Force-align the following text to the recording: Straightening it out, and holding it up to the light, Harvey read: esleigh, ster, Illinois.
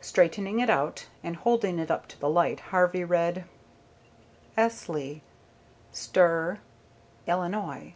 Straightening 0.00 0.58
it 0.58 0.68
out, 0.68 1.06
and 1.22 1.36
holding 1.36 1.78
it 1.78 1.92
up 1.92 2.08
to 2.08 2.18
the 2.18 2.28
light, 2.28 2.58
Harvey 2.74 3.04
read: 3.04 3.44
esleigh, 4.58 5.22
ster, 5.92 6.58
Illinois. 7.28 7.94